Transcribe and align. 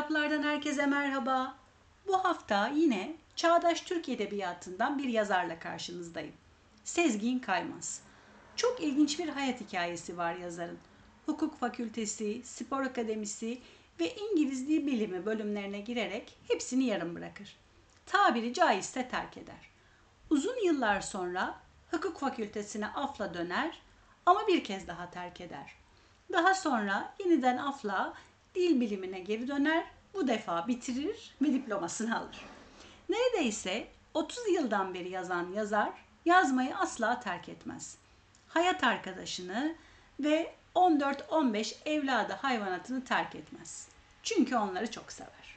Kitaplardan 0.00 0.42
herkese 0.42 0.86
merhaba. 0.86 1.54
Bu 2.06 2.24
hafta 2.24 2.68
yine 2.68 3.16
çağdaş 3.36 3.80
Türk 3.80 4.08
Edebiyatı'ndan 4.08 4.98
bir 4.98 5.08
yazarla 5.08 5.58
karşınızdayım. 5.58 6.32
Sezgin 6.84 7.38
Kaymaz. 7.38 8.02
Çok 8.56 8.80
ilginç 8.80 9.18
bir 9.18 9.28
hayat 9.28 9.60
hikayesi 9.60 10.18
var 10.18 10.34
yazarın. 10.34 10.78
Hukuk 11.26 11.58
fakültesi, 11.58 12.42
spor 12.44 12.80
akademisi 12.80 13.60
ve 14.00 14.14
İngiliz 14.16 14.68
Dil 14.68 14.86
Bilimi 14.86 15.26
bölümlerine 15.26 15.80
girerek 15.80 16.38
hepsini 16.48 16.84
yarım 16.84 17.14
bırakır. 17.14 17.56
Tabiri 18.06 18.54
caizse 18.54 19.08
terk 19.08 19.36
eder. 19.36 19.70
Uzun 20.30 20.64
yıllar 20.64 21.00
sonra 21.00 21.54
hukuk 21.90 22.18
fakültesine 22.18 22.86
afla 22.86 23.34
döner 23.34 23.82
ama 24.26 24.46
bir 24.46 24.64
kez 24.64 24.88
daha 24.88 25.10
terk 25.10 25.40
eder. 25.40 25.74
Daha 26.32 26.54
sonra 26.54 27.14
yeniden 27.18 27.56
afla 27.56 28.14
dil 28.54 28.80
bilimine 28.80 29.20
geri 29.20 29.48
döner, 29.48 29.84
bu 30.14 30.28
defa 30.28 30.68
bitirir 30.68 31.34
ve 31.42 31.52
diplomasını 31.52 32.18
alır. 32.18 32.40
Neredeyse 33.08 33.88
30 34.14 34.38
yıldan 34.54 34.94
beri 34.94 35.10
yazan 35.10 35.52
yazar 35.52 35.90
yazmayı 36.24 36.76
asla 36.76 37.20
terk 37.20 37.48
etmez. 37.48 37.96
Hayat 38.48 38.84
arkadaşını 38.84 39.74
ve 40.20 40.54
14-15 40.74 41.74
evladı 41.84 42.32
hayvanatını 42.32 43.04
terk 43.04 43.34
etmez. 43.34 43.88
Çünkü 44.22 44.56
onları 44.56 44.90
çok 44.90 45.12
sever. 45.12 45.56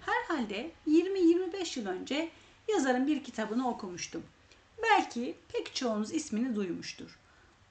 Herhalde 0.00 0.70
20-25 0.88 1.78
yıl 1.78 1.86
önce 1.86 2.30
yazarın 2.68 3.06
bir 3.06 3.24
kitabını 3.24 3.68
okumuştum. 3.68 4.22
Belki 4.82 5.36
pek 5.52 5.74
çoğunuz 5.74 6.12
ismini 6.12 6.56
duymuştur. 6.56 7.18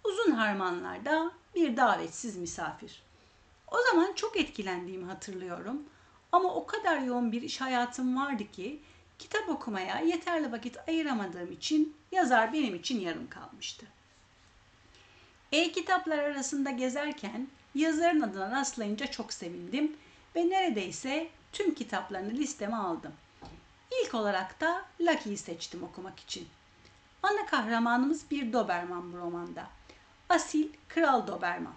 Uzun 0.04 0.32
harmanlarda 0.32 1.32
bir 1.56 1.78
davetsiz 1.78 2.38
misafir. 2.38 3.04
O 3.72 3.78
zaman 3.92 4.14
çok 4.16 4.38
etkilendiğimi 4.38 5.06
hatırlıyorum. 5.06 5.84
Ama 6.32 6.54
o 6.56 6.66
kadar 6.66 7.00
yoğun 7.00 7.32
bir 7.32 7.42
iş 7.42 7.62
hayatım 7.62 8.18
vardı 8.18 8.52
ki 8.52 8.80
kitap 9.20 9.50
okumaya 9.50 10.00
yeterli 10.00 10.52
vakit 10.52 10.78
ayıramadığım 10.88 11.52
için 11.52 11.96
yazar 12.12 12.54
benim 12.54 12.76
için 12.76 13.00
yarım 13.00 13.30
kalmıştı. 13.30 13.86
E-kitaplar 15.52 16.18
arasında 16.18 16.72
gezerken 16.72 17.48
yazarın 17.76 18.22
adına 18.22 18.52
rastlayınca 18.52 19.08
çok 19.08 19.34
sevindim 19.34 19.96
ve 20.36 20.50
neredeyse 20.50 21.30
tüm 21.52 21.74
kitaplarını 21.74 22.32
listeme 22.32 22.76
aldım. 22.76 23.14
İlk 23.92 24.14
olarak 24.14 24.62
da 24.62 24.86
Lucky'yi 25.02 25.38
seçtim 25.38 25.84
okumak 25.84 26.20
için. 26.20 26.48
Ana 27.24 27.46
kahramanımız 27.46 28.32
bir 28.32 28.54
Doberman 28.54 29.14
bu 29.14 29.18
romanda. 29.18 29.68
Asil 30.30 30.68
Kral 30.88 31.28
Doberman. 31.28 31.74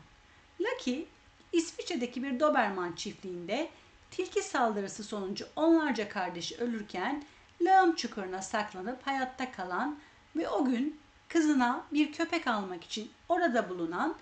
Lucky 0.61 1.05
İsviçre'deki 1.53 2.23
bir 2.23 2.41
Doberman 2.41 2.93
çiftliğinde 2.93 3.69
tilki 4.11 4.43
saldırısı 4.43 5.05
sonucu 5.05 5.47
onlarca 5.57 6.09
kardeşi 6.09 6.57
ölürken 6.57 7.25
lağım 7.61 7.95
çukuruna 7.95 8.43
saklanıp 8.43 9.07
hayatta 9.07 9.53
kalan 9.53 9.99
ve 10.37 10.49
o 10.49 10.65
gün 10.65 11.01
kızına 11.29 11.85
bir 11.93 12.13
köpek 12.13 12.47
almak 12.47 12.85
için 12.85 13.11
orada 13.29 13.69
bulunan 13.69 14.17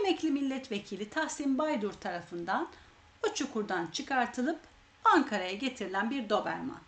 emekli 0.00 0.30
milletvekili 0.30 1.10
Tahsin 1.10 1.58
Baydur 1.58 1.92
tarafından 1.92 2.68
o 3.26 3.34
çukurdan 3.34 3.86
çıkartılıp 3.86 4.60
Ankara'ya 5.04 5.52
getirilen 5.52 6.10
bir 6.10 6.28
Doberman. 6.28 6.80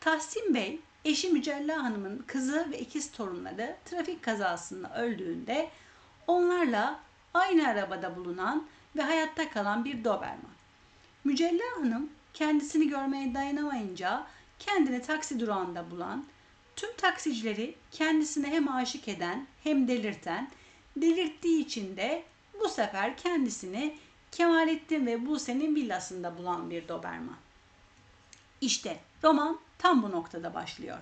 Tahsin 0.00 0.54
Bey, 0.54 0.80
eşi 1.04 1.28
Mücella 1.28 1.84
Hanım'ın 1.84 2.24
kızı 2.26 2.68
ve 2.70 2.78
ikiz 2.78 3.12
torunları 3.12 3.76
trafik 3.84 4.22
kazasında 4.22 5.02
öldüğünde 5.02 5.70
onlarla 6.26 7.00
aynı 7.34 7.68
arabada 7.68 8.16
bulunan 8.16 8.66
ve 8.96 9.02
hayatta 9.02 9.50
kalan 9.50 9.84
bir 9.84 10.04
Doberman. 10.04 10.52
Mücella 11.24 11.64
Hanım 11.76 12.10
kendisini 12.34 12.88
görmeye 12.88 13.34
dayanamayınca 13.34 14.26
kendini 14.58 15.02
taksi 15.02 15.40
durağında 15.40 15.90
bulan, 15.90 16.24
tüm 16.76 16.96
taksicileri 16.96 17.74
kendisine 17.90 18.50
hem 18.50 18.68
aşık 18.68 19.08
eden 19.08 19.46
hem 19.62 19.88
delirten, 19.88 20.50
delirttiği 20.96 21.64
için 21.64 21.96
de 21.96 22.22
bu 22.60 22.68
sefer 22.68 23.16
kendisini 23.16 23.98
Kemalettin 24.32 25.06
ve 25.06 25.26
Buse'nin 25.26 25.74
villasında 25.74 26.38
bulan 26.38 26.70
bir 26.70 26.88
Doberman. 26.88 27.36
İşte 28.60 29.00
roman 29.24 29.58
tam 29.78 30.02
bu 30.02 30.10
noktada 30.10 30.54
başlıyor. 30.54 30.98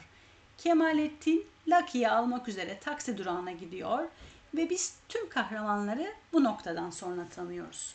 Kemalettin 0.58 1.46
Lucky'yi 1.68 2.08
almak 2.08 2.48
üzere 2.48 2.78
taksi 2.78 3.18
durağına 3.18 3.52
gidiyor 3.52 4.08
ve 4.54 4.70
biz 4.70 4.94
tüm 5.08 5.28
kahramanları 5.28 6.14
bu 6.32 6.44
noktadan 6.44 6.90
sonra 6.90 7.28
tanıyoruz. 7.34 7.94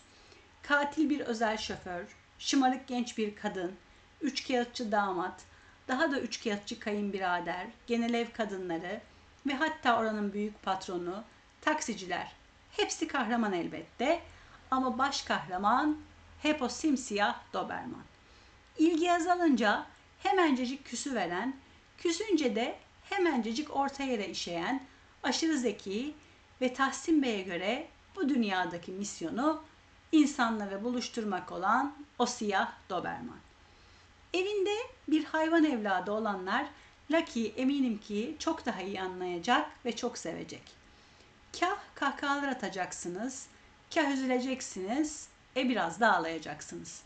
Katil 0.61 1.09
bir 1.09 1.19
özel 1.19 1.57
şoför, 1.57 2.05
şımarık 2.39 2.87
genç 2.87 3.17
bir 3.17 3.35
kadın, 3.35 3.75
üçkağıtçı 4.21 4.91
damat, 4.91 5.43
daha 5.87 6.11
da 6.11 6.19
üçkağıtçı 6.19 6.79
kayınbirader, 6.79 7.67
genel 7.87 8.13
ev 8.13 8.31
kadınları 8.31 9.01
ve 9.47 9.53
hatta 9.53 9.99
oranın 9.99 10.33
büyük 10.33 10.63
patronu, 10.63 11.23
taksiciler. 11.61 12.31
Hepsi 12.71 13.07
kahraman 13.07 13.53
elbette 13.53 14.21
ama 14.71 14.97
baş 14.97 15.21
kahraman 15.21 15.97
hep 16.41 16.61
o 16.61 16.69
simsiyah 16.69 17.35
Doberman. 17.53 18.03
İlgi 18.77 19.11
azalınca 19.11 19.85
hemencecik 20.23 20.85
küsü 20.85 21.15
veren, 21.15 21.55
küsünce 21.97 22.55
de 22.55 22.75
hemencecik 23.09 23.75
orta 23.75 24.03
yere 24.03 24.27
işeyen, 24.27 24.83
aşırı 25.23 25.57
zeki 25.57 26.13
ve 26.61 26.73
Tahsin 26.73 27.21
Bey'e 27.21 27.41
göre 27.41 27.87
bu 28.15 28.29
dünyadaki 28.29 28.91
misyonu 28.91 29.63
insanları 30.11 30.83
buluşturmak 30.83 31.51
olan 31.51 31.95
o 32.19 32.25
siyah 32.25 32.71
Doberman. 32.89 33.39
Evinde 34.33 34.75
bir 35.07 35.25
hayvan 35.25 35.63
evladı 35.65 36.11
olanlar 36.11 36.67
Lucky'yi 37.11 37.53
eminim 37.57 37.97
ki 37.97 38.35
çok 38.39 38.65
daha 38.65 38.81
iyi 38.81 39.01
anlayacak 39.01 39.71
ve 39.85 39.95
çok 39.95 40.17
sevecek. 40.17 40.61
Kah 41.59 41.77
kahkahalar 41.95 42.47
atacaksınız, 42.47 43.47
kah 43.93 44.11
üzüleceksiniz, 44.11 45.27
e 45.57 45.69
biraz 45.69 45.99
da 45.99 46.15
ağlayacaksınız. 46.15 47.01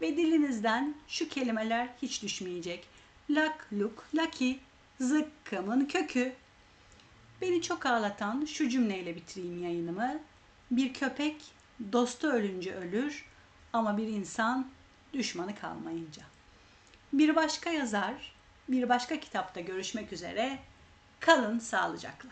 Ve 0.00 0.16
dilinizden 0.16 0.94
şu 1.08 1.28
kelimeler 1.28 1.88
hiç 2.02 2.22
düşmeyecek. 2.22 2.86
Lak, 3.30 3.68
luk, 3.72 4.04
lucky, 4.14 4.58
zıkkımın 5.00 5.86
kökü. 5.86 6.32
Beni 7.40 7.62
çok 7.62 7.86
ağlatan 7.86 8.44
şu 8.44 8.68
cümleyle 8.68 9.16
bitireyim 9.16 9.62
yayınımı. 9.62 10.18
Bir 10.70 10.94
köpek 10.94 11.36
dostu 11.92 12.28
ölünce 12.28 12.74
ölür 12.74 13.24
ama 13.72 13.96
bir 13.96 14.08
insan 14.08 14.70
düşmanı 15.12 15.54
kalmayınca. 15.54 16.22
Bir 17.12 17.36
başka 17.36 17.70
yazar, 17.70 18.32
bir 18.68 18.88
başka 18.88 19.20
kitapta 19.20 19.60
görüşmek 19.60 20.12
üzere. 20.12 20.58
Kalın 21.20 21.58
sağlıcakla. 21.58 22.30